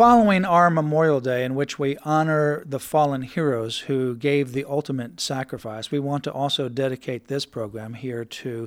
Following 0.00 0.46
our 0.46 0.70
Memorial 0.70 1.20
Day, 1.20 1.44
in 1.44 1.54
which 1.54 1.78
we 1.78 1.98
honor 2.04 2.64
the 2.64 2.80
fallen 2.80 3.20
heroes 3.20 3.80
who 3.80 4.16
gave 4.16 4.54
the 4.54 4.64
ultimate 4.64 5.20
sacrifice, 5.20 5.90
we 5.90 5.98
want 5.98 6.24
to 6.24 6.32
also 6.32 6.70
dedicate 6.70 7.28
this 7.28 7.44
program 7.44 7.92
here 7.92 8.24
to 8.24 8.66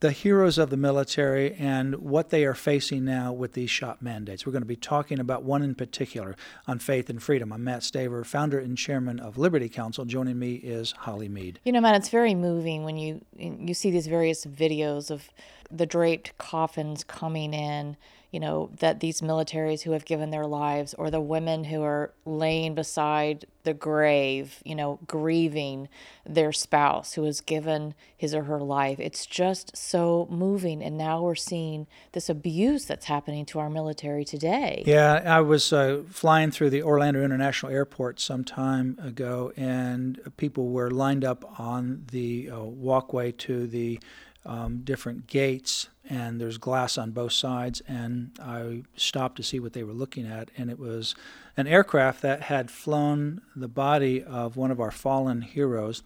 the 0.00 0.10
heroes 0.10 0.58
of 0.58 0.68
the 0.68 0.76
military 0.76 1.54
and 1.54 1.94
what 1.94 2.28
they 2.28 2.44
are 2.44 2.52
facing 2.52 3.06
now 3.06 3.32
with 3.32 3.54
these 3.54 3.70
shop 3.70 4.02
mandates. 4.02 4.44
We're 4.44 4.52
going 4.52 4.60
to 4.60 4.66
be 4.66 4.76
talking 4.76 5.18
about 5.18 5.44
one 5.44 5.62
in 5.62 5.74
particular 5.74 6.36
on 6.66 6.78
faith 6.78 7.08
and 7.08 7.22
freedom. 7.22 7.54
I'm 7.54 7.64
Mat 7.64 7.80
Staver, 7.80 8.26
founder 8.26 8.58
and 8.58 8.76
chairman 8.76 9.18
of 9.18 9.38
Liberty 9.38 9.70
Counsel. 9.70 10.04
Joining 10.04 10.38
me 10.38 10.56
is 10.56 10.92
Holly 10.92 11.30
Meade. 11.30 11.58
You 11.64 11.72
know, 11.72 11.80
Matt, 11.80 11.94
it's 11.94 12.10
very 12.10 12.34
moving 12.34 12.84
when 12.84 12.98
you 12.98 13.24
you 13.38 13.72
see 13.72 13.90
these 13.90 14.08
various 14.08 14.44
videos 14.44 15.10
of 15.10 15.30
the 15.70 15.86
draped 15.86 16.36
coffins 16.36 17.02
coming 17.02 17.54
in 17.54 17.96
you 18.30 18.38
know, 18.38 18.70
that 18.78 19.00
these 19.00 19.20
militaries 19.20 19.82
who 19.82 19.90
have 19.90 20.04
given 20.04 20.30
their 20.30 20.46
lives 20.46 20.94
or 20.94 21.10
the 21.10 21.20
women 21.20 21.64
who 21.64 21.82
are 21.82 22.12
laying 22.24 22.74
beside 22.74 23.44
the 23.64 23.74
grave, 23.74 24.62
you 24.64 24.74
know, 24.74 25.00
grieving 25.06 25.88
their 26.24 26.52
spouse 26.52 27.14
who 27.14 27.24
has 27.24 27.40
given 27.40 27.94
his 28.16 28.34
or 28.34 28.44
her 28.44 28.60
life. 28.60 29.00
It's 29.00 29.26
just 29.26 29.76
so 29.76 30.28
moving. 30.30 30.82
And 30.82 30.96
now 30.96 31.22
we're 31.22 31.34
seeing 31.34 31.88
this 32.12 32.28
abuse 32.28 32.84
that's 32.84 33.06
happening 33.06 33.44
to 33.46 33.58
our 33.58 33.68
military 33.68 34.24
today. 34.24 34.84
Yeah, 34.86 35.22
I 35.24 35.40
was 35.40 35.72
uh, 35.72 36.02
flying 36.08 36.52
through 36.52 36.70
the 36.70 36.82
Orlando 36.82 37.22
International 37.24 37.72
Airport 37.72 38.20
some 38.20 38.44
time 38.44 38.96
ago, 39.02 39.52
and 39.56 40.20
people 40.36 40.68
were 40.68 40.90
lined 40.90 41.24
up 41.24 41.58
on 41.58 42.04
the 42.12 42.50
uh, 42.50 42.60
walkway 42.60 43.32
to 43.32 43.66
the 43.66 43.98
um, 44.44 44.80
different 44.84 45.26
gates, 45.26 45.88
and 46.08 46.40
there's 46.40 46.58
glass 46.58 46.96
on 46.98 47.10
both 47.10 47.32
sides. 47.32 47.82
And 47.86 48.32
I 48.42 48.82
stopped 48.96 49.36
to 49.36 49.42
see 49.42 49.60
what 49.60 49.72
they 49.72 49.84
were 49.84 49.92
looking 49.92 50.26
at, 50.26 50.50
and 50.56 50.70
it 50.70 50.78
was 50.78 51.14
an 51.56 51.66
aircraft 51.66 52.22
that 52.22 52.42
had 52.42 52.70
flown 52.70 53.42
the 53.54 53.68
body 53.68 54.22
of 54.22 54.56
one 54.56 54.70
of 54.70 54.80
our 54.80 54.90
fallen 54.90 55.42
heroes. 55.42 56.02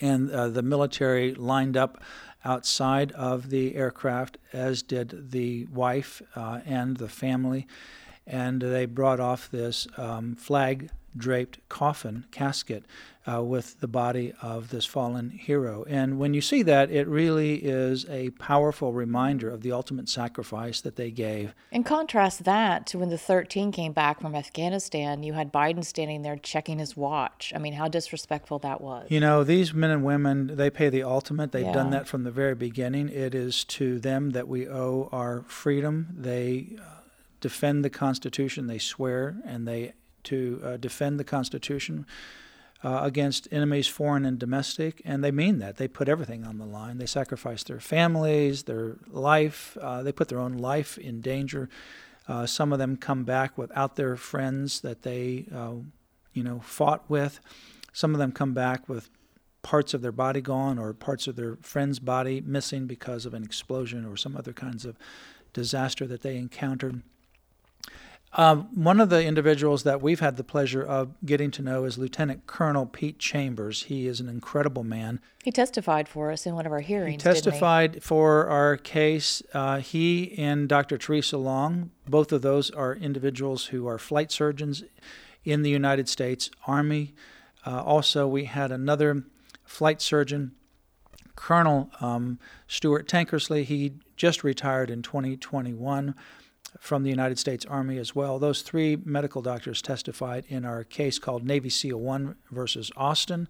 And 0.00 0.30
uh, 0.30 0.48
the 0.48 0.62
military 0.62 1.34
lined 1.34 1.76
up 1.76 2.02
outside 2.44 3.12
of 3.12 3.50
the 3.50 3.74
aircraft, 3.74 4.38
as 4.52 4.82
did 4.82 5.30
the 5.30 5.66
wife 5.66 6.20
uh, 6.36 6.60
and 6.66 6.96
the 6.96 7.08
family. 7.08 7.66
And 8.26 8.60
they 8.60 8.86
brought 8.86 9.20
off 9.20 9.50
this 9.50 9.86
um, 9.96 10.34
flag 10.34 10.90
draped 11.16 11.58
coffin 11.68 12.26
casket 12.30 12.84
uh, 13.26 13.42
with 13.42 13.80
the 13.80 13.88
body 13.88 14.34
of 14.42 14.68
this 14.68 14.84
fallen 14.84 15.30
hero. 15.30 15.84
And 15.88 16.18
when 16.18 16.34
you 16.34 16.40
see 16.40 16.62
that, 16.62 16.90
it 16.90 17.08
really 17.08 17.56
is 17.56 18.04
a 18.08 18.30
powerful 18.30 18.92
reminder 18.92 19.48
of 19.48 19.62
the 19.62 19.72
ultimate 19.72 20.08
sacrifice 20.08 20.80
that 20.82 20.96
they 20.96 21.10
gave. 21.10 21.54
And 21.72 21.86
contrast 21.86 22.44
that 22.44 22.86
to 22.88 22.98
when 22.98 23.08
the 23.08 23.18
13 23.18 23.72
came 23.72 23.92
back 23.92 24.20
from 24.20 24.34
Afghanistan, 24.34 25.22
you 25.22 25.32
had 25.32 25.52
Biden 25.52 25.84
standing 25.84 26.22
there 26.22 26.36
checking 26.36 26.78
his 26.78 26.96
watch. 26.96 27.52
I 27.54 27.58
mean, 27.58 27.72
how 27.72 27.88
disrespectful 27.88 28.58
that 28.60 28.80
was. 28.80 29.06
You 29.10 29.20
know, 29.20 29.42
these 29.42 29.72
men 29.72 29.90
and 29.90 30.04
women, 30.04 30.56
they 30.56 30.68
pay 30.68 30.90
the 30.90 31.02
ultimate. 31.02 31.52
They've 31.52 31.64
yeah. 31.64 31.72
done 31.72 31.90
that 31.90 32.06
from 32.06 32.24
the 32.24 32.30
very 32.30 32.54
beginning. 32.54 33.08
It 33.08 33.34
is 33.34 33.64
to 33.64 33.98
them 33.98 34.30
that 34.30 34.48
we 34.48 34.68
owe 34.68 35.08
our 35.12 35.44
freedom. 35.48 36.08
They 36.14 36.76
uh, 36.78 37.00
defend 37.40 37.84
the 37.84 37.90
Constitution, 37.90 38.66
they 38.66 38.78
swear, 38.78 39.36
and 39.44 39.66
they 39.66 39.92
to 40.24 40.60
uh, 40.64 40.76
defend 40.76 41.18
the 41.18 41.24
Constitution 41.24 42.06
uh, 42.82 43.00
against 43.02 43.48
enemies, 43.50 43.88
foreign 43.88 44.26
and 44.26 44.38
domestic, 44.38 45.00
and 45.04 45.24
they 45.24 45.30
mean 45.30 45.58
that. 45.58 45.76
They 45.76 45.88
put 45.88 46.08
everything 46.08 46.44
on 46.44 46.58
the 46.58 46.66
line. 46.66 46.98
They 46.98 47.06
sacrifice 47.06 47.62
their 47.62 47.80
families, 47.80 48.64
their 48.64 48.96
life. 49.08 49.76
Uh, 49.80 50.02
they 50.02 50.12
put 50.12 50.28
their 50.28 50.38
own 50.38 50.58
life 50.58 50.98
in 50.98 51.22
danger. 51.22 51.70
Uh, 52.28 52.44
some 52.46 52.72
of 52.72 52.78
them 52.78 52.96
come 52.96 53.24
back 53.24 53.56
without 53.56 53.96
their 53.96 54.16
friends 54.16 54.82
that 54.82 55.02
they, 55.02 55.46
uh, 55.54 55.74
you 56.34 56.42
know, 56.42 56.60
fought 56.60 57.08
with. 57.08 57.40
Some 57.92 58.14
of 58.14 58.18
them 58.18 58.32
come 58.32 58.52
back 58.52 58.88
with 58.88 59.08
parts 59.62 59.94
of 59.94 60.02
their 60.02 60.12
body 60.12 60.42
gone 60.42 60.78
or 60.78 60.92
parts 60.92 61.26
of 61.26 61.36
their 61.36 61.56
friend's 61.62 61.98
body 61.98 62.42
missing 62.42 62.86
because 62.86 63.24
of 63.24 63.32
an 63.32 63.42
explosion 63.42 64.04
or 64.04 64.16
some 64.16 64.36
other 64.36 64.52
kinds 64.52 64.84
of 64.84 64.96
disaster 65.54 66.06
that 66.06 66.20
they 66.20 66.36
encountered. 66.36 67.02
Um, 68.36 68.68
one 68.74 68.98
of 68.98 69.10
the 69.10 69.24
individuals 69.24 69.84
that 69.84 70.02
we've 70.02 70.18
had 70.18 70.36
the 70.36 70.42
pleasure 70.42 70.82
of 70.82 71.14
getting 71.24 71.52
to 71.52 71.62
know 71.62 71.84
is 71.84 71.96
Lieutenant 71.96 72.48
Colonel 72.48 72.84
Pete 72.84 73.20
Chambers. 73.20 73.84
He 73.84 74.08
is 74.08 74.18
an 74.18 74.28
incredible 74.28 74.82
man. 74.82 75.20
He 75.44 75.52
testified 75.52 76.08
for 76.08 76.32
us 76.32 76.44
in 76.44 76.56
one 76.56 76.66
of 76.66 76.72
our 76.72 76.80
hearings. 76.80 77.22
He 77.22 77.30
testified 77.30 77.94
he? 77.94 78.00
for 78.00 78.48
our 78.48 78.76
case. 78.76 79.40
Uh, 79.52 79.78
he 79.78 80.34
and 80.36 80.68
Dr. 80.68 80.98
Theresa 80.98 81.38
Long, 81.38 81.90
both 82.08 82.32
of 82.32 82.42
those 82.42 82.70
are 82.72 82.96
individuals 82.96 83.66
who 83.66 83.86
are 83.86 83.98
flight 83.98 84.32
surgeons 84.32 84.82
in 85.44 85.62
the 85.62 85.70
United 85.70 86.08
States 86.08 86.50
Army. 86.66 87.14
Uh, 87.64 87.82
also, 87.82 88.26
we 88.26 88.46
had 88.46 88.72
another 88.72 89.24
flight 89.64 90.02
surgeon, 90.02 90.52
Colonel 91.36 91.90
um, 92.00 92.40
Stuart 92.66 93.06
Tankersley. 93.06 93.62
He 93.64 93.92
just 94.16 94.42
retired 94.42 94.90
in 94.90 95.02
2021 95.02 96.14
from 96.80 97.02
the 97.02 97.10
United 97.10 97.38
States 97.38 97.64
Army 97.66 97.98
as 97.98 98.14
well. 98.14 98.38
Those 98.38 98.62
three 98.62 98.96
medical 99.04 99.42
doctors 99.42 99.82
testified 99.82 100.44
in 100.48 100.64
our 100.64 100.84
case 100.84 101.18
called 101.18 101.44
Navy 101.44 101.70
SEAL 101.70 101.98
1 101.98 102.36
versus 102.50 102.90
Austin. 102.96 103.48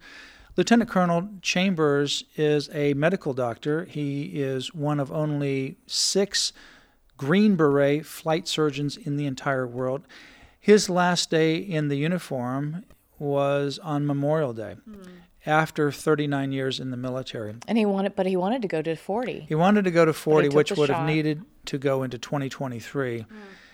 Lieutenant 0.56 0.88
Colonel 0.88 1.28
Chambers 1.42 2.24
is 2.36 2.70
a 2.72 2.94
medical 2.94 3.34
doctor. 3.34 3.84
He 3.86 4.40
is 4.40 4.72
one 4.72 5.00
of 5.00 5.10
only 5.10 5.78
six 5.86 6.52
Green 7.16 7.56
Beret 7.56 8.06
flight 8.06 8.46
surgeons 8.46 8.96
in 8.96 9.16
the 9.16 9.26
entire 9.26 9.66
world. 9.66 10.06
His 10.60 10.88
last 10.88 11.30
day 11.30 11.56
in 11.56 11.88
the 11.88 11.96
uniform 11.96 12.84
was 13.18 13.78
on 13.80 14.06
Memorial 14.06 14.52
Day. 14.52 14.76
Mm 14.88 15.06
after 15.46 15.92
39 15.92 16.52
years 16.52 16.80
in 16.80 16.90
the 16.90 16.96
military. 16.96 17.54
And 17.68 17.76
he 17.76 17.86
wanted, 17.86 18.16
but 18.16 18.26
he 18.26 18.36
wanted 18.36 18.62
to 18.62 18.68
go 18.68 18.82
to 18.82 18.96
40. 18.96 19.46
He 19.48 19.54
wanted 19.54 19.84
to 19.84 19.90
go 19.90 20.04
to 20.04 20.12
40, 20.12 20.50
which 20.50 20.72
would 20.72 20.88
shot. 20.88 20.98
have 20.98 21.06
needed 21.06 21.42
to 21.66 21.78
go 21.78 22.02
into 22.02 22.18
2023. 22.18 23.20
Mm. 23.20 23.26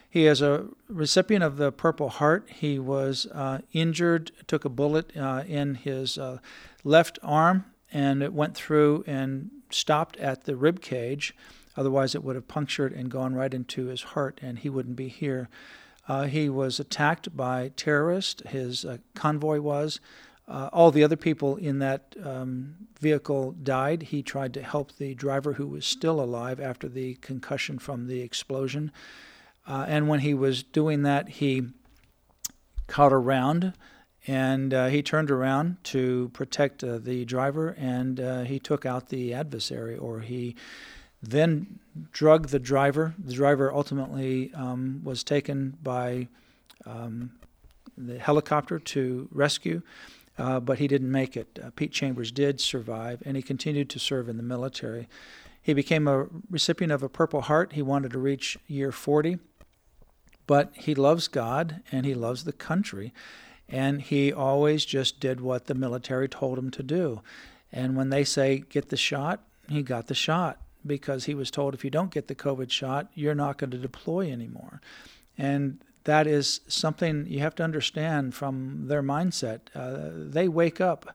He 0.08 0.26
is 0.26 0.42
a 0.42 0.66
recipient 0.88 1.44
of 1.44 1.56
the 1.56 1.70
Purple 1.70 2.08
Heart. 2.08 2.48
He 2.50 2.80
was 2.80 3.26
uh, 3.26 3.60
injured, 3.72 4.32
took 4.48 4.64
a 4.64 4.68
bullet 4.68 5.16
uh, 5.16 5.44
in 5.46 5.76
his 5.76 6.18
uh, 6.18 6.38
left 6.82 7.20
arm, 7.22 7.64
and 7.92 8.20
it 8.20 8.32
went 8.32 8.56
through 8.56 9.04
and 9.06 9.50
stopped 9.70 10.16
at 10.16 10.44
the 10.44 10.56
rib 10.56 10.80
cage. 10.80 11.34
Otherwise, 11.76 12.16
it 12.16 12.24
would 12.24 12.34
have 12.34 12.48
punctured 12.48 12.92
and 12.92 13.08
gone 13.08 13.34
right 13.34 13.54
into 13.54 13.86
his 13.86 14.02
heart, 14.02 14.40
and 14.42 14.58
he 14.58 14.68
wouldn't 14.68 14.96
be 14.96 15.08
here. 15.08 15.48
Uh, 16.08 16.24
he 16.24 16.48
was 16.48 16.80
attacked 16.80 17.36
by 17.36 17.70
terrorists. 17.76 18.42
His 18.50 18.84
uh, 18.84 18.98
convoy 19.14 19.60
was. 19.60 20.00
Uh, 20.50 20.68
all 20.72 20.90
the 20.90 21.04
other 21.04 21.16
people 21.16 21.54
in 21.56 21.78
that 21.78 22.16
um, 22.24 22.74
vehicle 22.98 23.52
died. 23.62 24.02
He 24.02 24.20
tried 24.22 24.52
to 24.54 24.62
help 24.62 24.96
the 24.96 25.14
driver 25.14 25.52
who 25.52 25.68
was 25.68 25.86
still 25.86 26.20
alive 26.20 26.58
after 26.58 26.88
the 26.88 27.14
concussion 27.16 27.78
from 27.78 28.08
the 28.08 28.20
explosion. 28.20 28.90
Uh, 29.66 29.84
and 29.86 30.08
when 30.08 30.20
he 30.20 30.34
was 30.34 30.64
doing 30.64 31.02
that, 31.02 31.28
he 31.28 31.68
caught 32.88 33.12
around 33.12 33.72
and 34.26 34.74
uh, 34.74 34.86
he 34.88 35.02
turned 35.02 35.30
around 35.30 35.76
to 35.84 36.30
protect 36.34 36.82
uh, 36.82 36.98
the 36.98 37.24
driver 37.24 37.76
and 37.78 38.18
uh, 38.18 38.42
he 38.42 38.58
took 38.58 38.84
out 38.84 39.08
the 39.08 39.32
adversary 39.32 39.96
or 39.96 40.20
he 40.20 40.56
then 41.22 41.78
drugged 42.12 42.50
the 42.50 42.58
driver. 42.58 43.14
The 43.18 43.32
driver 43.32 43.72
ultimately 43.72 44.52
um, 44.54 45.00
was 45.04 45.22
taken 45.22 45.78
by 45.82 46.26
um, 46.84 47.30
the 47.96 48.18
helicopter 48.18 48.78
to 48.78 49.28
rescue 49.30 49.82
uh, 50.40 50.58
but 50.58 50.78
he 50.78 50.88
didn't 50.88 51.12
make 51.12 51.36
it. 51.36 51.58
Uh, 51.62 51.70
Pete 51.76 51.92
Chambers 51.92 52.32
did 52.32 52.60
survive, 52.60 53.22
and 53.26 53.36
he 53.36 53.42
continued 53.42 53.90
to 53.90 53.98
serve 53.98 54.28
in 54.28 54.38
the 54.38 54.42
military. 54.42 55.06
He 55.60 55.74
became 55.74 56.08
a 56.08 56.26
recipient 56.48 56.92
of 56.92 57.02
a 57.02 57.10
Purple 57.10 57.42
Heart. 57.42 57.74
He 57.74 57.82
wanted 57.82 58.12
to 58.12 58.18
reach 58.18 58.56
year 58.66 58.90
40, 58.90 59.38
but 60.46 60.72
he 60.74 60.94
loves 60.94 61.28
God 61.28 61.82
and 61.92 62.06
he 62.06 62.14
loves 62.14 62.44
the 62.44 62.52
country, 62.52 63.12
and 63.68 64.00
he 64.00 64.32
always 64.32 64.86
just 64.86 65.20
did 65.20 65.42
what 65.42 65.66
the 65.66 65.74
military 65.74 66.28
told 66.28 66.58
him 66.58 66.70
to 66.70 66.82
do. 66.82 67.20
And 67.70 67.94
when 67.94 68.08
they 68.08 68.24
say, 68.24 68.64
get 68.70 68.88
the 68.88 68.96
shot, 68.96 69.42
he 69.68 69.82
got 69.82 70.06
the 70.06 70.14
shot 70.14 70.60
because 70.86 71.26
he 71.26 71.34
was 71.34 71.50
told 71.50 71.74
if 71.74 71.84
you 71.84 71.90
don't 71.90 72.10
get 72.10 72.28
the 72.28 72.34
COVID 72.34 72.70
shot, 72.70 73.10
you're 73.14 73.34
not 73.34 73.58
going 73.58 73.70
to 73.70 73.78
deploy 73.78 74.32
anymore. 74.32 74.80
And 75.36 75.84
that 76.10 76.26
is 76.26 76.60
something 76.66 77.24
you 77.28 77.38
have 77.38 77.54
to 77.54 77.62
understand 77.62 78.34
from 78.34 78.88
their 78.88 79.00
mindset. 79.00 79.60
Uh, 79.76 80.10
they 80.12 80.48
wake 80.48 80.80
up 80.80 81.14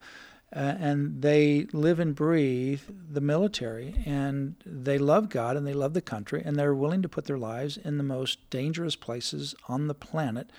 uh, 0.55 0.75
and 0.79 1.21
they 1.21 1.67
live 1.73 1.99
and 1.99 2.15
breathe 2.15 2.79
the 3.11 3.19
military, 3.19 3.93
and 4.05 4.55
they 4.65 4.97
love 4.97 5.27
God 5.27 5.57
and 5.57 5.67
they 5.67 5.73
love 5.73 5.93
the 5.93 6.01
country, 6.01 6.41
and 6.45 6.55
they're 6.55 6.73
willing 6.73 7.01
to 7.01 7.09
put 7.09 7.25
their 7.25 7.37
lives 7.37 7.75
in 7.75 7.97
the 7.97 8.05
most 8.05 8.49
dangerous 8.49 8.95
places 8.95 9.53
on 9.67 9.87
the 9.87 9.93
planet. 9.93 10.49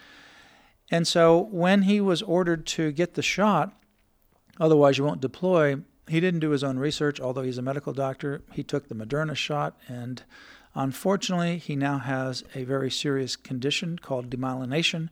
And 0.90 1.08
so 1.08 1.48
when 1.50 1.82
he 1.82 1.98
was 1.98 2.20
ordered 2.20 2.66
to 2.66 2.92
get 2.92 3.14
the 3.14 3.22
shot, 3.22 3.72
otherwise 4.60 4.98
you 4.98 5.04
won't 5.04 5.22
deploy, 5.22 5.76
he 6.08 6.20
didn't 6.20 6.40
do 6.40 6.50
his 6.50 6.62
own 6.62 6.78
research, 6.78 7.20
although 7.20 7.42
he's 7.42 7.58
a 7.58 7.62
medical 7.62 7.94
doctor. 7.94 8.42
He 8.52 8.62
took 8.62 8.88
the 8.88 8.94
Moderna 8.94 9.34
shot, 9.34 9.78
and 9.88 10.22
unfortunately, 10.76 11.58
he 11.58 11.74
now 11.74 11.98
has 11.98 12.44
a 12.54 12.64
very 12.64 12.90
serious 12.90 13.34
condition 13.34 13.98
called 13.98 14.30
demyelination 14.30 15.08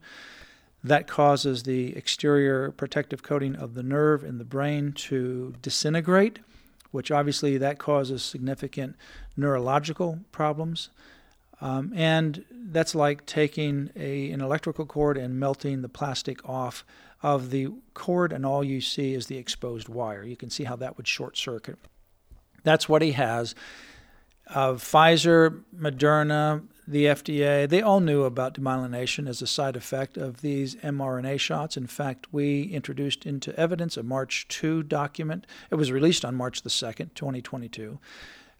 that 0.83 1.07
causes 1.07 1.63
the 1.63 1.95
exterior 1.97 2.71
protective 2.71 3.23
coating 3.23 3.55
of 3.55 3.73
the 3.73 3.83
nerve 3.83 4.23
in 4.23 4.37
the 4.37 4.45
brain 4.45 4.91
to 4.93 5.55
disintegrate, 5.61 6.39
which 6.91 7.11
obviously 7.11 7.57
that 7.57 7.79
causes 7.79 8.23
significant 8.23 8.95
neurological 9.35 10.19
problems. 10.31 10.89
Um, 11.59 11.91
and 11.95 12.45
that's 12.51 12.93
like 12.93 13.25
taking 13.25 13.89
a, 13.95 14.29
an 14.29 14.41
electrical 14.41 14.85
cord 14.85 15.17
and 15.17 15.39
melting 15.39 15.81
the 15.81 15.89
plastic 15.89 16.47
off 16.47 16.85
of 17.23 17.49
the 17.49 17.69
cord, 17.95 18.31
and 18.31 18.45
all 18.45 18.63
you 18.63 18.81
see 18.81 19.15
is 19.15 19.25
the 19.25 19.37
exposed 19.37 19.89
wire. 19.89 20.23
You 20.23 20.35
can 20.35 20.51
see 20.51 20.65
how 20.65 20.75
that 20.75 20.97
would 20.97 21.07
short 21.07 21.37
circuit. 21.37 21.79
That's 22.63 22.87
what 22.87 23.01
he 23.01 23.13
has. 23.13 23.55
Uh, 24.47 24.73
Pfizer, 24.73 25.63
Moderna, 25.75 26.63
the 26.87 27.05
FDA, 27.05 27.67
they 27.67 27.81
all 27.81 27.99
knew 27.99 28.23
about 28.23 28.53
demyelination 28.53 29.27
as 29.27 29.41
a 29.41 29.47
side 29.47 29.75
effect 29.75 30.17
of 30.17 30.41
these 30.41 30.75
mRNA 30.75 31.39
shots. 31.39 31.77
In 31.77 31.87
fact, 31.87 32.27
we 32.31 32.63
introduced 32.63 33.25
into 33.25 33.57
evidence 33.59 33.97
a 33.97 34.03
March 34.03 34.47
2 34.49 34.83
document. 34.83 35.47
It 35.71 35.75
was 35.75 35.91
released 35.91 36.23
on 36.23 36.35
March 36.35 36.61
the 36.61 36.69
2nd, 36.69 37.15
2022, 37.15 37.99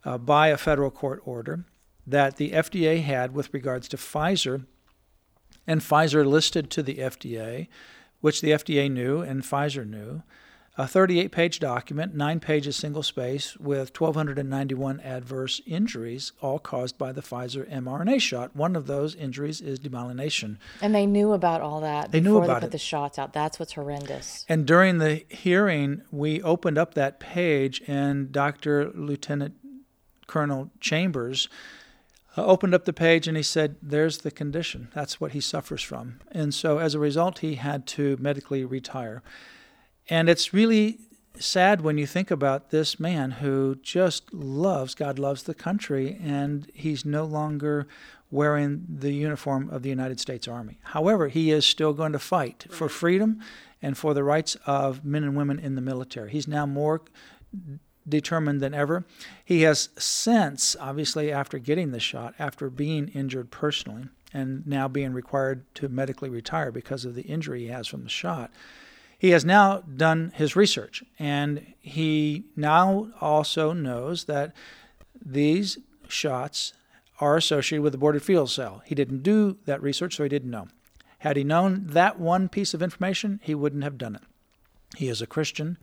uh, 0.04 0.18
by 0.18 0.48
a 0.48 0.58
federal 0.58 0.90
court 0.90 1.22
order 1.26 1.66
that 2.08 2.38
the 2.38 2.52
FDA 2.52 3.04
had 3.04 3.34
with 3.34 3.54
regards 3.54 3.88
to 3.90 3.98
Pfizer. 3.98 4.66
And 5.68 5.82
Pfizer 5.82 6.26
listed 6.26 6.70
to 6.72 6.84
the 6.84 6.96
FDA, 6.96 7.68
which 8.22 8.42
the 8.42 8.52
FDA 8.52 8.90
knew 8.90 9.22
and 9.22 9.44
Pfizer 9.44 9.88
knew, 9.88 10.24
a 10.78 10.88
38 10.88 11.32
page 11.32 11.60
document, 11.60 12.14
nine 12.14 12.40
pages 12.40 12.76
single 12.76 13.04
space, 13.04 13.56
with 13.58 14.00
1,291 14.00 15.00
adverse 15.00 15.62
injuries, 15.66 16.34
all 16.42 16.60
caused 16.60 16.98
by 16.98 17.12
the 17.12 17.22
Pfizer 17.22 17.70
mRNA 17.72 18.20
shot. 18.22 18.56
One 18.56 18.76
of 18.76 18.88
those 18.88 19.16
injuries 19.16 19.62
is 19.62 19.80
demyelination. 19.80 20.58
And 20.82 20.94
they 20.94 21.06
knew 21.06 21.32
about 21.32 21.62
all 21.62 21.82
that 21.82 22.12
they 22.12 22.20
before 22.20 22.42
knew 22.42 22.44
about 22.44 22.56
they 22.56 22.60
put 22.62 22.68
it. 22.68 22.72
the 22.72 22.78
shots 22.78 23.18
out. 23.18 23.32
That's 23.32 23.58
what's 23.58 23.74
horrendous. 23.74 24.46
And 24.50 24.66
during 24.66 24.98
the 24.98 25.24
hearing, 25.30 26.02
we 26.12 26.42
opened 26.42 26.78
up 26.78 26.94
that 26.96 27.20
page, 27.20 27.82
and 27.88 28.32
Dr. 28.32 28.92
Lieutenant 28.92 29.56
Colonel 30.28 30.72
Chambers 30.82 31.48
uh, 32.36 32.46
opened 32.46 32.74
up 32.74 32.86
the 32.86 32.94
page 32.94 33.28
and 33.28 33.38
he 33.38 33.44
said, 33.44 33.78
There's 33.82 34.20
the 34.20 34.32
condition. 34.32 34.90
That's 34.94 35.22
what 35.22 35.32
he 35.32 35.40
suffers 35.40 35.82
from. 35.82 36.20
And 36.32 36.54
so 36.54 36.80
as 36.80 36.96
a 36.96 37.00
result, 37.00 37.40
he 37.40 37.56
had 37.56 37.88
to 37.88 38.18
medically 38.20 38.66
retire. 38.66 39.24
And 40.10 40.30
it's 40.30 40.54
really 40.54 41.00
sad 41.40 41.82
when 41.82 41.98
you 41.98 42.06
think 42.06 42.32
about 42.32 42.70
this 42.70 43.00
man 43.00 43.32
who 43.32 43.76
just 43.82 44.34
loves, 44.34 44.96
God 44.96 45.20
loves 45.20 45.44
the 45.44 45.54
country, 45.54 46.18
and 46.22 46.70
he's 46.74 47.06
no 47.06 47.26
longer 47.26 47.88
wearing 48.32 48.86
the 48.88 49.14
uniform 49.14 49.70
of 49.70 49.84
the 49.84 49.90
United 49.90 50.20
States 50.20 50.48
Army. 50.48 50.80
However, 50.84 51.28
he 51.28 51.52
is 51.52 51.66
still 51.66 51.94
going 51.94 52.12
to 52.12 52.20
fight 52.20 52.66
for 52.70 52.90
freedom 52.90 53.42
and 53.82 53.98
for 53.98 54.14
the 54.14 54.24
rights 54.24 54.56
of 54.66 55.06
men 55.06 55.24
and 55.24 55.36
women 55.36 55.60
in 55.60 55.76
the 55.76 55.82
military. 55.82 56.32
He's 56.32 56.48
now 56.48 56.66
more 56.66 57.02
determined 58.08 58.62
than 58.62 58.74
ever. 58.74 59.06
He 59.44 59.64
has 59.64 59.90
since, 59.98 60.76
obviously, 60.80 61.32
after 61.32 61.58
getting 61.60 61.92
the 61.92 62.00
shot, 62.00 62.36
after 62.40 62.70
being 62.70 63.10
injured 63.10 63.52
personally, 63.52 64.10
and 64.34 64.66
now 64.68 64.88
being 64.88 65.14
required 65.14 65.64
to 65.76 65.88
medically 65.88 66.30
retire 66.30 66.72
because 66.72 67.06
of 67.06 67.16
the 67.16 67.24
injury 67.24 67.62
he 67.62 67.68
has 67.68 67.88
from 67.88 68.04
the 68.04 68.10
shot 68.10 68.52
he 69.18 69.30
has 69.30 69.46
now 69.46 69.80
done 69.80 70.32
his 70.36 70.56
research, 70.56 71.04
and 71.18 71.74
he 71.80 72.46
now 72.56 73.10
also 73.22 73.74
knows 73.74 74.26
that 74.26 74.54
these 75.24 75.78
shots 76.08 76.74
are 77.20 77.38
associated 77.38 77.82
with 77.82 77.94
the 77.94 77.98
aborted 77.98 78.24
fetal 78.24 78.48
cell. 78.48 78.82
He 78.86 78.96
didn't 78.96 79.24
do 79.24 79.58
that 79.66 79.82
research, 79.82 80.16
so 80.16 80.24
he 80.24 80.30
didn't 80.30 80.52
know. 80.52 80.68
Had 81.20 81.38
he 81.38 81.44
known 81.44 81.88
that 81.88 82.20
one 82.20 82.50
piece 82.50 82.74
of 82.74 82.82
information, 82.84 83.40
he 83.42 83.56
wouldn't 83.56 83.84
have 83.84 83.98
done 83.98 84.16
it. 84.16 84.24
He 84.98 85.08
is 85.08 85.22
a 85.22 85.28
Christian. 85.28 85.78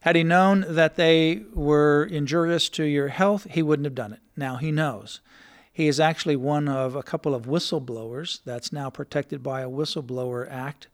Had 0.00 0.16
he 0.16 0.22
known 0.22 0.64
that 0.68 0.96
they 0.96 1.42
were 1.54 2.04
injurious 2.04 2.68
to 2.70 2.84
your 2.84 3.08
health, 3.08 3.46
he 3.50 3.62
wouldn't 3.62 3.86
have 3.86 3.94
done 3.94 4.12
it. 4.12 4.20
Now 4.36 4.56
he 4.56 4.70
knows. 4.70 5.20
He 5.72 5.88
is 5.88 6.00
actually 6.00 6.36
one 6.36 6.68
of 6.68 6.96
a 6.96 7.02
couple 7.02 7.34
of 7.34 7.46
whistleblowers 7.46 8.40
that's 8.44 8.72
now 8.72 8.90
protected 8.90 9.42
by 9.42 9.60
a 9.60 9.70
Whistleblower 9.70 10.50
Act 10.50 10.88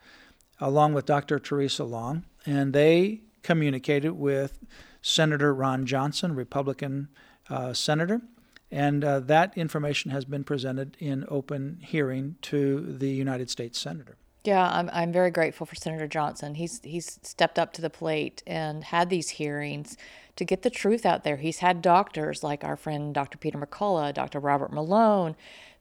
along 0.60 0.94
with 0.94 1.06
Dr. 1.06 1.38
Theresa 1.38 1.84
Long, 1.84 2.24
and 2.46 2.72
they 2.72 3.22
communicated 3.42 4.12
with 4.12 4.58
Senator 5.02 5.54
Ron 5.54 5.86
Johnson, 5.86 6.34
Republican 6.34 7.08
uh, 7.48 7.72
senator, 7.72 8.22
and 8.70 9.04
uh, 9.04 9.20
that 9.20 9.56
information 9.56 10.10
has 10.10 10.24
been 10.24 10.44
presented 10.44 10.96
in 10.98 11.24
open 11.28 11.80
hearing 11.82 12.36
to 12.42 12.80
the 12.80 13.10
United 13.10 13.50
States 13.50 13.78
senator. 13.78 14.16
Yeah, 14.44 14.68
I'm, 14.70 14.90
I'm 14.92 15.12
very 15.12 15.30
grateful 15.30 15.64
for 15.64 15.74
Senator 15.74 16.06
Johnson. 16.06 16.54
He's 16.54 16.80
he's 16.82 17.18
stepped 17.22 17.58
up 17.58 17.72
to 17.74 17.82
the 17.82 17.88
plate 17.88 18.42
and 18.46 18.84
had 18.84 19.08
these 19.08 19.30
hearings 19.30 19.96
to 20.36 20.44
get 20.44 20.62
the 20.62 20.70
truth 20.70 21.06
out 21.06 21.24
there. 21.24 21.36
He's 21.36 21.58
had 21.58 21.80
doctors 21.80 22.42
like 22.42 22.62
our 22.62 22.76
friend 22.76 23.14
Dr. 23.14 23.38
Peter 23.38 23.58
McCullough, 23.58 24.12
Dr. 24.12 24.40
Robert 24.40 24.72
Malone, 24.72 25.34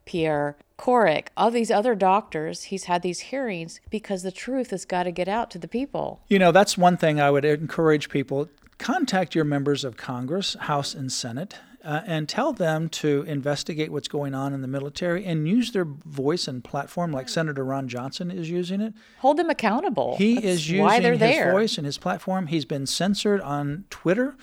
Pierre 0.05 0.57
Korik, 0.77 1.27
all 1.37 1.51
these 1.51 1.71
other 1.71 1.95
doctors, 1.95 2.63
he's 2.63 2.85
had 2.85 3.01
these 3.01 3.19
hearings 3.19 3.79
because 3.89 4.23
the 4.23 4.31
truth 4.31 4.71
has 4.71 4.85
got 4.85 5.03
to 5.03 5.11
get 5.11 5.27
out 5.27 5.49
to 5.51 5.59
the 5.59 5.67
people. 5.67 6.21
You 6.27 6.39
know, 6.39 6.51
that's 6.51 6.77
one 6.77 6.97
thing 6.97 7.21
I 7.21 7.31
would 7.31 7.45
encourage 7.45 8.09
people 8.09 8.49
contact 8.77 9.33
your 9.33 9.45
members 9.45 9.83
of 9.85 9.95
Congress, 9.95 10.55
House 10.61 10.93
and 10.93 11.11
Senate, 11.11 11.57
uh, 11.83 12.01
and 12.05 12.27
tell 12.27 12.53
them 12.53 12.89
to 12.89 13.23
investigate 13.27 13.91
what's 13.91 14.07
going 14.07 14.33
on 14.33 14.53
in 14.53 14.61
the 14.61 14.67
military 14.67 15.25
and 15.25 15.47
use 15.47 15.71
their 15.71 15.85
voice 15.85 16.47
and 16.47 16.63
platform 16.63 17.11
like 17.11 17.27
Senator 17.29 17.63
Ron 17.63 17.87
Johnson 17.87 18.31
is 18.31 18.49
using 18.49 18.81
it. 18.81 18.93
Hold 19.19 19.37
them 19.37 19.49
accountable. 19.49 20.15
He 20.17 20.35
That's 20.35 20.45
is 20.45 20.69
using 20.69 21.03
his 21.03 21.19
there. 21.19 21.51
voice 21.51 21.77
and 21.77 21.85
his 21.85 21.97
platform. 21.97 22.47
He's 22.47 22.65
been 22.65 22.85
censored 22.85 23.41
on 23.41 23.85
Twitter. 23.89 24.35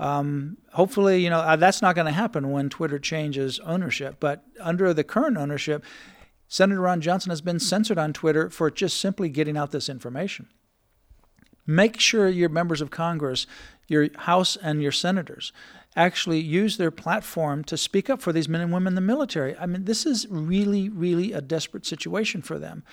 Um, 0.00 0.56
hopefully, 0.72 1.22
you 1.22 1.28
know, 1.28 1.40
uh, 1.40 1.56
that's 1.56 1.82
not 1.82 1.94
going 1.94 2.06
to 2.06 2.12
happen 2.12 2.50
when 2.50 2.70
Twitter 2.70 2.98
changes 2.98 3.60
ownership. 3.60 4.16
But 4.18 4.42
under 4.58 4.94
the 4.94 5.04
current 5.04 5.36
ownership, 5.36 5.84
Senator 6.48 6.80
Ron 6.80 7.02
Johnson 7.02 7.28
has 7.28 7.42
been 7.42 7.60
censored 7.60 7.98
on 7.98 8.14
Twitter 8.14 8.48
for 8.48 8.70
just 8.70 8.98
simply 8.98 9.28
getting 9.28 9.58
out 9.58 9.72
this 9.72 9.90
information. 9.90 10.48
Make 11.66 12.00
sure 12.00 12.28
your 12.28 12.48
members 12.48 12.80
of 12.80 12.90
Congress, 12.90 13.46
your 13.88 14.08
House 14.16 14.56
and 14.56 14.82
your 14.82 14.90
senators, 14.90 15.52
actually 15.94 16.40
use 16.40 16.78
their 16.78 16.90
platform 16.90 17.62
to 17.64 17.76
speak 17.76 18.08
up 18.08 18.22
for 18.22 18.32
these 18.32 18.48
men 18.48 18.62
and 18.62 18.72
women 18.72 18.92
in 18.92 18.94
the 18.94 19.00
military. 19.02 19.54
I 19.58 19.66
mean, 19.66 19.84
this 19.84 20.06
is 20.06 20.26
really, 20.30 20.88
really 20.88 21.32
a 21.32 21.42
desperate 21.42 21.84
situation 21.84 22.40
for 22.40 22.58
them 22.58 22.84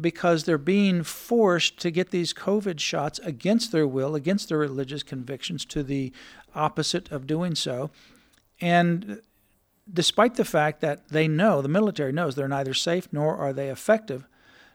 because 0.00 0.44
they're 0.44 0.58
being 0.58 1.02
forced 1.02 1.78
to 1.80 1.90
get 1.90 2.10
these 2.10 2.32
COVID 2.32 2.80
shots 2.80 3.18
against 3.20 3.72
their 3.72 3.86
will, 3.86 4.14
against 4.14 4.48
their 4.48 4.58
religious 4.58 5.02
convictions, 5.02 5.64
to 5.66 5.82
the 5.82 6.12
opposite 6.54 7.10
of 7.10 7.26
doing 7.26 7.54
so. 7.54 7.90
And 8.60 9.20
despite 9.92 10.34
the 10.36 10.44
fact 10.44 10.80
that 10.80 11.08
they 11.08 11.28
know, 11.28 11.60
the 11.60 11.68
military 11.68 12.12
knows, 12.12 12.34
they're 12.34 12.48
neither 12.48 12.74
safe 12.74 13.08
nor 13.12 13.36
are 13.36 13.52
they 13.52 13.68
effective, 13.68 14.26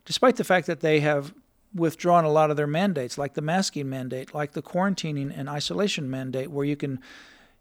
despite 0.05 0.35
the 0.35 0.43
fact 0.43 0.67
that 0.67 0.81
they 0.81 0.99
have 0.99 1.33
withdrawn 1.73 2.25
a 2.25 2.31
lot 2.31 2.49
of 2.49 2.57
their 2.57 2.67
mandates, 2.67 3.17
like 3.17 3.33
the 3.33 3.41
masking 3.41 3.89
mandate, 3.89 4.33
like 4.33 4.53
the 4.53 4.61
quarantining 4.61 5.31
and 5.35 5.47
isolation 5.49 6.09
mandate, 6.09 6.51
where 6.51 6.65
you 6.65 6.75
can 6.75 6.99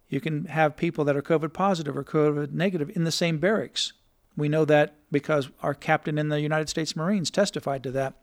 you 0.09 0.21
can 0.21 0.47
have 0.47 0.77
people 0.77 1.05
that 1.05 1.17
are 1.17 1.23
COVID 1.23 1.53
positive 1.53 1.97
or 1.97 2.03
COVID 2.03 2.53
negative 2.53 2.91
in 2.97 3.05
the 3.05 3.13
same 3.13 3.37
barracks. 3.37 3.93
We 4.39 4.49
know 4.49 4.65
that 4.67 4.95
because 5.11 5.51
our 5.63 5.75
captain 5.75 6.17
in 6.17 6.29
the 6.29 6.41
United 6.41 6.69
States 6.69 6.95
Marines 6.95 7.31
testified 7.31 7.83
to 7.83 7.91
that 7.91 8.15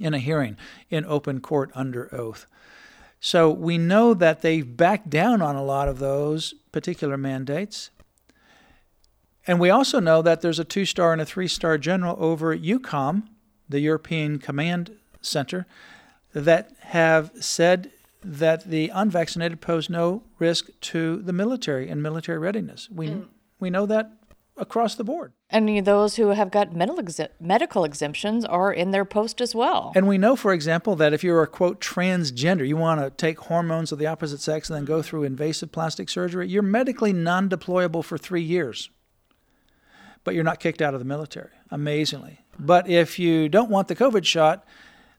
in 0.00 0.14
a 0.14 0.18
hearing 0.18 0.56
in 0.90 1.04
open 1.04 1.40
court 1.40 1.70
under 1.74 2.12
oath. 2.14 2.46
So 3.20 3.50
we 3.50 3.78
know 3.78 4.14
that 4.14 4.42
they've 4.42 4.76
backed 4.76 5.10
down 5.10 5.42
on 5.42 5.54
a 5.54 5.62
lot 5.62 5.88
of 5.88 5.98
those 5.98 6.54
particular 6.72 7.16
mandates. 7.16 7.90
And 9.46 9.60
we 9.60 9.70
also 9.70 10.00
know 10.00 10.22
that 10.22 10.40
there's 10.40 10.58
a 10.58 10.64
two 10.64 10.84
star 10.84 11.12
and 11.12 11.20
a 11.20 11.26
three 11.26 11.48
star 11.48 11.76
general 11.78 12.16
over 12.18 12.52
at 12.52 12.62
EUCOM, 12.62 13.24
the 13.68 13.80
European 13.80 14.38
Command 14.38 14.96
Center, 15.20 15.66
that 16.34 16.72
have 16.80 17.30
said 17.38 17.90
that 18.22 18.64
the 18.68 18.88
unvaccinated 18.88 19.60
pose 19.60 19.90
no 19.90 20.22
risk 20.38 20.70
to 20.80 21.18
the 21.18 21.32
military 21.32 21.90
and 21.90 22.02
military 22.02 22.38
readiness. 22.38 22.88
We, 22.90 23.08
mm. 23.08 23.26
we 23.60 23.68
know 23.68 23.84
that 23.86 24.10
across 24.56 24.94
the 24.94 25.04
board. 25.04 25.32
And 25.50 25.84
those 25.84 26.16
who 26.16 26.28
have 26.28 26.50
got 26.50 26.74
medical, 26.74 27.04
medical 27.40 27.84
exemptions 27.84 28.44
are 28.44 28.72
in 28.72 28.90
their 28.90 29.04
post 29.04 29.40
as 29.40 29.54
well. 29.54 29.92
And 29.94 30.06
we 30.06 30.18
know, 30.18 30.36
for 30.36 30.52
example, 30.52 30.96
that 30.96 31.12
if 31.12 31.24
you're 31.24 31.42
a 31.42 31.46
quote 31.46 31.80
transgender, 31.80 32.66
you 32.66 32.76
want 32.76 33.00
to 33.00 33.10
take 33.10 33.40
hormones 33.40 33.92
of 33.92 33.98
the 33.98 34.06
opposite 34.06 34.40
sex 34.40 34.68
and 34.68 34.76
then 34.76 34.84
go 34.84 35.02
through 35.02 35.24
invasive 35.24 35.72
plastic 35.72 36.08
surgery, 36.08 36.48
you're 36.48 36.62
medically 36.62 37.12
non 37.12 37.48
deployable 37.48 38.04
for 38.04 38.18
three 38.18 38.42
years. 38.42 38.90
But 40.22 40.34
you're 40.34 40.44
not 40.44 40.60
kicked 40.60 40.80
out 40.80 40.94
of 40.94 41.00
the 41.00 41.04
military, 41.04 41.50
amazingly. 41.70 42.40
But 42.58 42.88
if 42.88 43.18
you 43.18 43.48
don't 43.48 43.70
want 43.70 43.88
the 43.88 43.96
COVID 43.96 44.24
shot, 44.24 44.64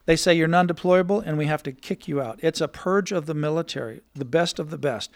they 0.06 0.16
say 0.16 0.34
you're 0.34 0.48
non 0.48 0.68
deployable 0.68 1.22
and 1.26 1.38
we 1.38 1.46
have 1.46 1.64
to 1.64 1.72
kick 1.72 2.08
you 2.08 2.22
out. 2.22 2.40
It's 2.42 2.62
a 2.62 2.68
purge 2.68 3.12
of 3.12 3.26
the 3.26 3.34
military, 3.34 4.02
the 4.14 4.26
best 4.26 4.60
of 4.60 4.70
the 4.70 4.78
best. 4.78 5.12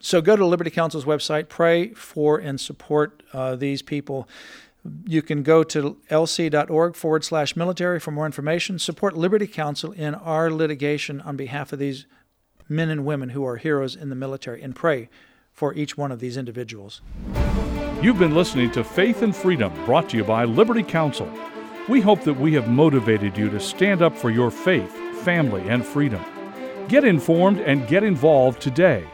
So 0.00 0.20
go 0.20 0.36
to 0.36 0.46
Liberty 0.46 0.70
Counsel's 0.70 1.04
website, 1.04 1.48
pray 1.48 1.88
for 1.88 2.38
and 2.38 2.60
support 2.60 3.22
uh, 3.32 3.56
these 3.56 3.82
people. 3.82 4.28
You 5.06 5.22
can 5.22 5.42
go 5.42 5.64
to 5.64 5.96
lc.org 6.10 6.94
forward 6.94 7.24
slash 7.24 7.56
military 7.56 7.98
for 7.98 8.10
more 8.10 8.26
information. 8.26 8.78
Support 8.78 9.16
Liberty 9.16 9.46
Counsel 9.46 9.92
in 9.92 10.14
our 10.14 10.50
litigation 10.50 11.20
on 11.20 11.36
behalf 11.36 11.72
of 11.72 11.78
these 11.78 12.06
men 12.68 12.90
and 12.90 13.04
women 13.04 13.30
who 13.30 13.44
are 13.44 13.56
heroes 13.56 13.96
in 13.96 14.08
the 14.08 14.14
military 14.14 14.62
and 14.62 14.74
pray 14.74 15.08
for 15.52 15.74
each 15.74 15.96
one 15.96 16.12
of 16.12 16.20
these 16.20 16.36
individuals. 16.36 17.00
You've 18.00 18.18
been 18.18 18.34
listening 18.34 18.70
to 18.72 18.84
Faith 18.84 19.22
and 19.22 19.34
Freedom, 19.34 19.72
brought 19.84 20.10
to 20.10 20.16
you 20.16 20.22
by 20.22 20.44
Liberty 20.44 20.84
Counsel. 20.84 21.28
We 21.88 22.00
hope 22.00 22.22
that 22.22 22.34
we 22.34 22.52
have 22.54 22.68
motivated 22.68 23.36
you 23.36 23.50
to 23.50 23.58
stand 23.58 24.02
up 24.02 24.16
for 24.16 24.30
your 24.30 24.52
faith, 24.52 24.92
family, 25.24 25.68
and 25.68 25.84
freedom. 25.84 26.24
Get 26.86 27.04
informed 27.04 27.58
and 27.58 27.88
get 27.88 28.04
involved 28.04 28.60
today. 28.60 29.04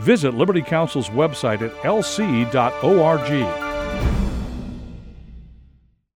Visit 0.00 0.34
Liberty 0.34 0.62
Counsel's 0.62 1.08
website 1.10 1.62
at 1.62 1.72
lc.org. 1.82 3.63